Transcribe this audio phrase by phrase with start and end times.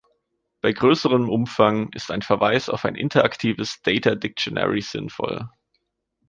[0.61, 5.47] Bei größerem Umfang ist ein Verweis auf ein interaktives Data-Dictionary sinnvoll.